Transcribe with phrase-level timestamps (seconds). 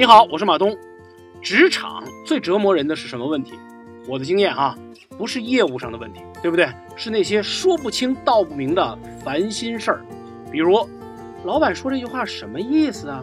[0.00, 0.74] 你好，我是马东。
[1.42, 3.52] 职场最折磨人的是什么问题？
[4.08, 4.74] 我的经验哈，
[5.18, 6.72] 不是业务上的问题，对不对？
[6.96, 10.06] 是那些说不清道不明的烦心事儿。
[10.50, 10.88] 比如，
[11.44, 13.22] 老板说这句话什么意思啊？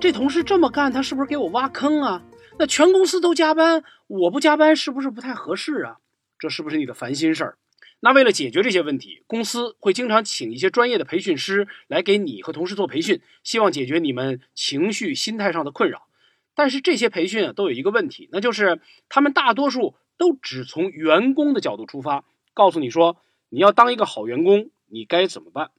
[0.00, 2.22] 这同事这么干，他是不是给我挖坑啊？
[2.58, 5.96] 那全公司都加班，我不加班是不是不太合适啊？
[6.38, 7.58] 这是不是你的烦心事儿？
[8.02, 16.06] 那为了解决这些问题，公司会经常请一些专业的培训师来给你和同事做培训，希望解决你们情绪、心态上的困扰。
[16.54, 22.24] 但是这些培训啊都有一个问题，那就是他们大多数都只从员工的角度出发，
[22.54, 23.18] 告诉你说
[23.50, 25.70] 你要当一个好员工，你该怎么办？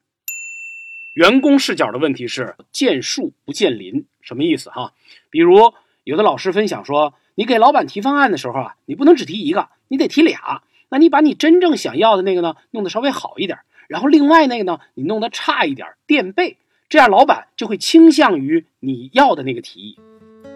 [1.16, 4.94] 员工视角的问题是见树不见林，什么意思哈？
[5.32, 10.62] 比如有的老师分享说，你给老板提方案的时候啊，你不能只提一个，你得提俩。
[10.92, 16.58] 那你把你真正想要的那个呢，弄得稍微好一点，然后另外那个呢，你弄得差一点，垫背，
[16.90, 19.98] 这样老板就会倾向于你要的那个提议。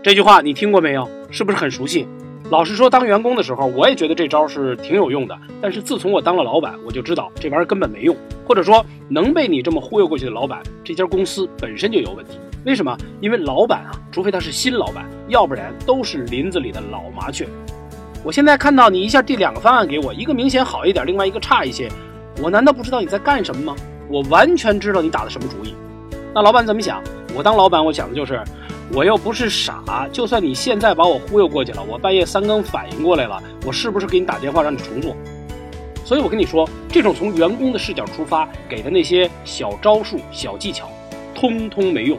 [0.03, 1.09] 这句话你听过没有？
[1.31, 2.05] 是不是很熟悉？
[2.51, 5.39] 老实说，当员工的时候，我也觉得这招是挺有用的。
[5.61, 8.13] 但是自从我当了老板，我就知道这玩意儿根本没用，
[8.45, 12.37] 或者说能被你这么忽悠过去的老板，这家公司本身就有问题。
[12.65, 12.95] 为什么？
[13.21, 17.47] 因为老板啊，除非他是新老板，要不然都是林子里的老麻雀。
[18.25, 21.87] 我现在看到你一下递两个方案给我，一个明显好一点，另外一个差一些，
[22.41, 23.75] 我难道不知道你在干什么吗？
[24.09, 25.75] 我完全知道你打的什么主意。
[26.33, 27.03] 那老板怎么想？
[27.35, 28.43] 我当老板，我想的就是，
[28.91, 35.15] 我又不是傻，就算你现在把我忽悠过去了，我半夜三更反应过来了，我是不是给你打电话让你重做？
[36.03, 40.89] 所以我跟你说，这种从员工的视角出发给的那些小招数、小技巧，
[41.35, 42.17] 通通没用。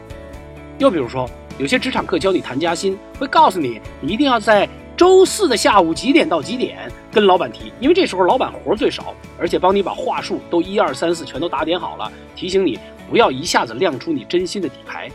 [0.78, 4.68] 又比如说，有些职场课教你谈加薪，会告诉你，你一定要在。
[4.96, 7.70] 周四的下午几点到几点跟老板提？
[7.80, 12.10] 因为这时候老板活最少，而且帮你把话术都一二三四全都打点好了。
[12.34, 12.78] 提醒你
[13.10, 15.10] 不要一下子亮出你真心的底牌。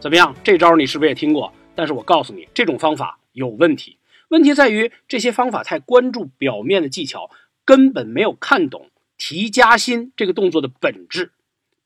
[0.00, 0.34] 怎么样？
[0.42, 1.52] 这招你是不是也听过？
[1.76, 3.96] 但是我告诉你，这种方法有问题。
[4.28, 7.30] 问题在于这些方法太关注表面的技巧，
[7.64, 11.30] 根本没有看懂提加薪这个动作的本质。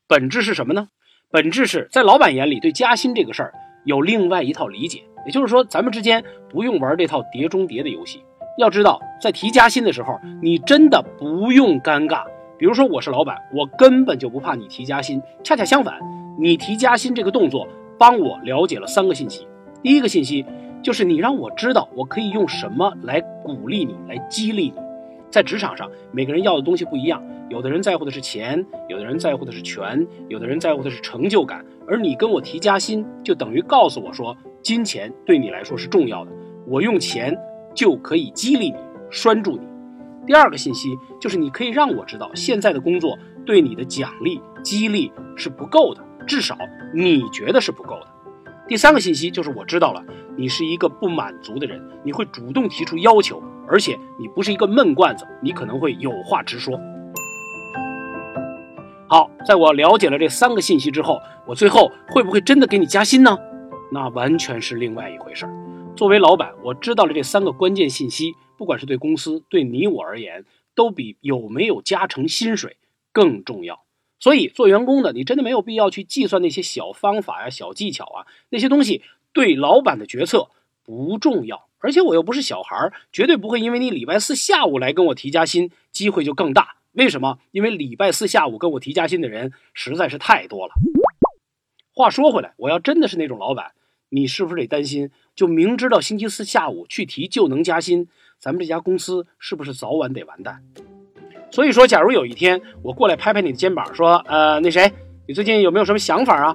[0.06, 0.88] 本质是什么呢？
[1.30, 3.52] 本质是在老板眼里对加薪这个事儿
[3.84, 5.02] 有另外一套理解。
[5.24, 8.22] 也就是说，咱们之间不用玩这套碟中谍的游戏。
[8.58, 12.24] 要知道，在提加薪的时候，你真的不用尴尬。
[12.58, 15.20] 比如说，我是老板，我根本就不怕你提加薪。
[15.42, 15.98] 恰恰相反，
[16.38, 17.66] 你提加薪这个动作，
[17.98, 19.46] 帮我了解了三个信息。
[19.82, 20.44] 第一个信息
[20.82, 24.74] 就是你让我知道，我可以用什么来鼓励你，来激励你。
[25.30, 31.64] 在职场上，每个人要的东西不一样，有的人在乎的是钱，有的人在乎的是权，有的人在乎的是成就感。
[31.88, 34.36] 而你跟我提加薪，就等于告诉我说。
[34.62, 36.30] 金钱对你来说是重要的，
[36.66, 37.36] 我用钱
[37.74, 38.76] 就可以激励你、
[39.10, 39.66] 拴住你。
[40.26, 46.56] 第二个信息就是，你可以让我知道，现在的工作对你的奖励、激励是不够的，至少
[46.94, 48.06] 你觉得是不够的。
[48.68, 50.02] 第三个信息就是，我知道了，
[50.36, 56.78] 你是一个不满足的人，你会主动提出要求，而且你不是一个闷罐子，你可能会有话直说。
[59.08, 63.36] 好，在我了解了这三个信息之后，我最后会不会真的给你加薪呢？
[63.92, 65.52] 那完全是另外一回事儿。
[65.94, 72.78] 作为老板，我知道了这三个关键信息，不管是对公司对你我而言，都比有没有加成薪水
[73.12, 73.84] 更重要。
[74.18, 79.02] 所以，做员工的你真的没有必要去计算那些小方法呀、小技巧啊，那些东西
[79.34, 80.48] 对老板的决策
[80.82, 81.68] 不重要。
[81.78, 86.76] 而且我又不是小孩儿，绝对不会因为你礼拜四下午来跟我提加薪，机会就更大。
[86.92, 87.40] 为什么？
[87.50, 90.72] 因为礼拜四下午跟我提加薪的人实在是太多了。
[91.94, 93.72] 话说回来，我要真的是那种老板。
[94.14, 95.10] 你是不是得担心？
[95.34, 98.06] 就明知道星期四下午去提就能加薪，
[98.38, 100.62] 咱们这家公司是不是早晚得完蛋？
[101.50, 104.92] 所以说，假如有一天我过来拍拍你的肩膀，说：“呃，那谁，
[105.26, 106.54] 你最近有没有什么想法啊？”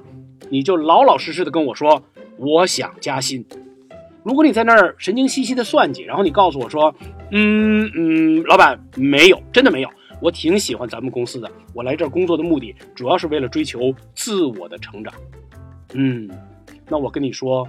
[0.50, 2.00] 你就老老实实的跟我说
[2.38, 3.44] ：“我想加薪。”
[4.22, 6.94] 如果你在那儿神经兮兮的算计，然后你告诉我说
[7.32, 9.90] ：“嗯嗯，老板没有，真的没有，
[10.22, 15.12] 我挺喜欢咱们公司的，我来这儿工作的目的主要是为了追求自我的成长。”
[15.94, 16.30] 嗯。
[16.88, 17.68] 那我跟你说，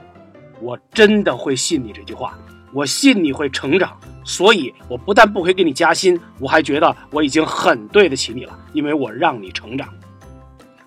[0.61, 2.37] 我真的会信你这句话，
[2.73, 9.93] 我信你会成长，所以我不但不会给你加薪，我还觉得我已经很对得起你了，因为我让你成长。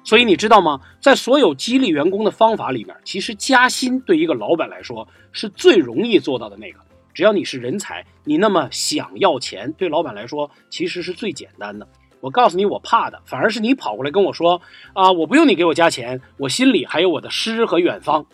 [0.05, 0.81] 所以你知道吗？
[1.01, 6.81] 在所有激励员工的方法里面，其实加薪对一个老板来说是最容易做到的那个。
[7.15, 11.87] 只要你是人才，你那么想要钱，对老板来说其实是最简单的。
[12.23, 18.25] 我告诉你，我怕的反而是你跑过来跟我说啊，我不用你给我加钱，我心里还有我的诗和远方。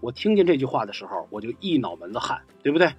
[0.00, 2.92] 我听见这句话的时候，我就一脑门子汗，对不对？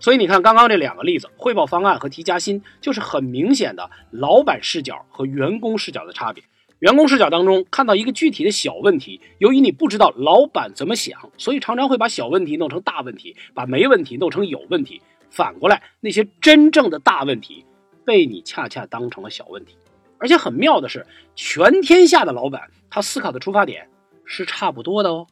[0.00, 6.42] 所以你看，刚刚这两个例子，汇报方案和提加薪，就是很明显的老板视角和员工视角的差别。
[6.78, 15.02] 员工视角当中看到一个具体的小问题，由于你不知道老板怎么想，所以常常会把小问题弄成大问题，把没问题弄成有问题。
[15.28, 17.66] 反过来，那些真正的大问题，
[18.06, 19.76] 被你恰恰当成了小问题。
[20.18, 23.90] 而且很妙的是，全天下的老板他思考的出发点
[24.24, 25.26] 是差不多的哦。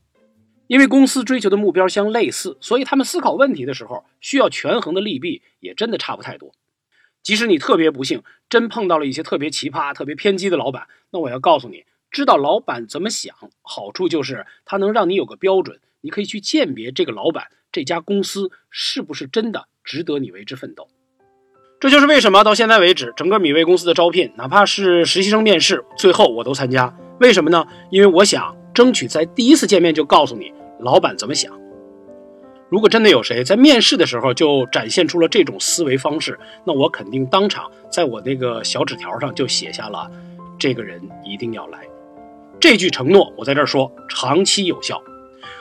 [0.66, 6.52] 因为公司追求的目标相类似，所以他们思考问题的时候需要权衡的利弊也真的差不太多。
[7.22, 20.88] 即使你特别不幸，真碰到了一些特别奇葩、特别偏激的老板，那我要告诉你，知道老板怎么想，好处就是他能让你有个标准，你可以去鉴别这个老板、这家公司是不是真的值得你为之奋斗。
[21.80, 26.94] 这就是为什么到现在为止，整个米味公司的招聘，哪怕是实习生面试，最后我都参加。
[27.20, 27.66] 为什么呢？
[27.90, 31.52] 因为我想争取在第一次见面就告诉你老板怎么想。
[32.70, 40.10] 如果真的有谁在面试的时候就展现出了这种思维方式，那我肯定当场在我那个小纸条上就写下了
[40.58, 41.80] “这个人一定要来”
[42.58, 43.32] 这句承诺。
[43.36, 45.00] 我在这儿说，长期有效。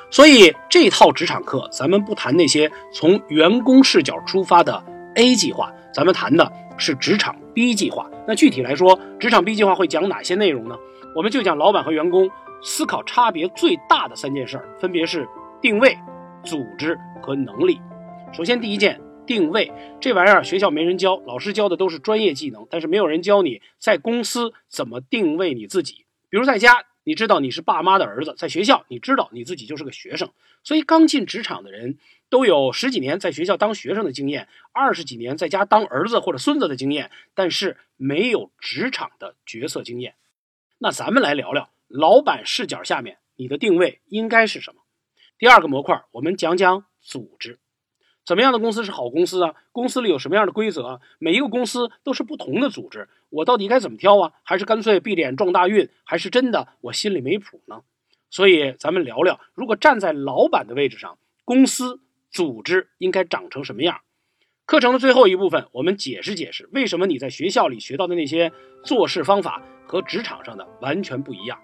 [0.09, 4.83] 所以这套职场课，咱们不谈那些从员工视角出发的
[5.15, 8.10] A 计划，咱们谈的是职场 B 计划。
[8.27, 10.75] 那具体来说，职场 B 计划会讲哪些内容呢？
[11.15, 12.30] 我们就讲老板和员工
[12.62, 15.27] 思考差别最大的三件事儿，分别是
[15.62, 15.98] 定位。
[16.45, 17.80] 组织和能力。
[18.33, 19.71] 首先，第一件定位
[20.01, 26.06] 这玩意儿，学校没人教，老师教的都是专业技能，但是没有人教你在公司怎么定位你自己。
[26.30, 30.32] 比如在家，你知道你是爸妈的儿子；在学校，你知道你自己就是个学生。
[30.64, 31.98] 所以，刚进职场的人
[32.30, 40.16] 都有十几年在学校当学生的经验，二十几年在家当儿子或者孙子的经验，但是没有职场的角色经验。
[40.78, 44.82] 那咱们来聊聊老板视角下面，你的定位应该是什么？
[45.38, 47.60] 第二个模块，我们讲讲组织，
[48.26, 49.56] 怎么样的公司是好公司啊？
[49.74, 51.02] 公司里有什么样的规则？
[51.20, 54.31] 每一个公司都是不同的组织，我到底该怎么挑啊？
[54.44, 55.89] 还是干脆闭脸撞大运？
[56.03, 57.81] 还是真的我心里没谱呢？
[58.30, 62.00] 所以咱们聊聊，如果站在老板的位置上，公司
[62.31, 64.01] 组织应该长成什么样？
[64.65, 68.51] 课程的最后一部分，我们解释解释为什么你在学校里学到的那些
[68.85, 71.57] 做事方法和职场上的完全不一样。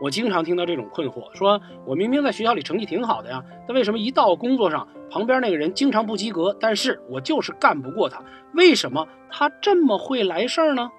[0.00, 8.24] 我经常听到这种困惑，说我明明在学校里成绩挺好的呀，但为什么一到工作上，旁边那个人经常不及格，但是我就是干不过他，
[8.54, 10.90] 为什么他这么会来事儿呢？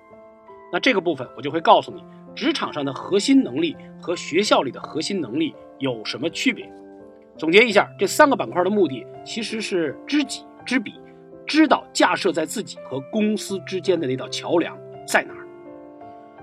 [0.74, 2.04] 那这个部分我就会告诉你，
[2.34, 6.68] 职场上的核心能力和学校里的核心能力有什么区别。
[7.38, 10.92] 总结一下，这三个板块的目的其实是知己知彼，
[11.46, 14.76] 知道架设在自己和公司之间的那道桥梁
[15.06, 15.46] 在哪儿。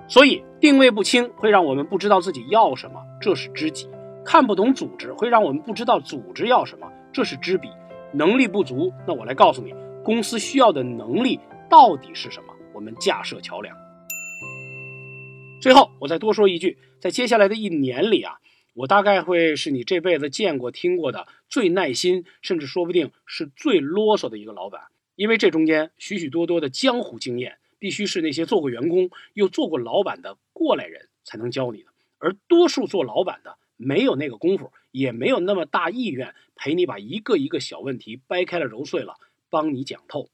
[0.07, 3.89] 所以定位不清会让我们不知道自己要什么，这是知己；
[4.25, 7.69] 看不懂组织会让我们不知道组织要什么，这是知彼；
[8.13, 9.75] 能力不足，那我来告诉你，
[10.05, 12.55] 公司需要的能力到底是什么？
[12.73, 13.77] 我们架设桥梁。
[15.61, 18.41] 最后，我再多说一句，在接下来的一年里啊，
[18.75, 24.83] 我大概会是你这辈子见过、听过的最耐心，甚至说不定是最啰嗦的一个老板，
[25.17, 27.59] 因为这中间许许多多的江湖经验。
[27.81, 31.87] 必须是那些做过员工又做过老板的过来人才能教你的，
[32.19, 39.15] 而多数做老板的没有那个功夫，也没有那么大意愿陪你把一个一个小问题掰开了揉碎了
[39.49, 40.29] 帮你讲透。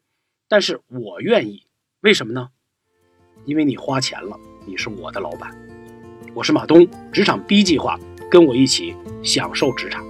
[0.49, 1.69] 但是我愿意，
[2.00, 2.50] 为什么呢？
[3.44, 5.48] 因为你花钱了，你是我的老板。
[6.34, 7.96] 我是马东，职场 B 计划，
[8.29, 10.05] 跟我一起享受职场。